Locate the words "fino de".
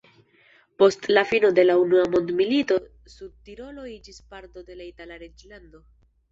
1.33-1.65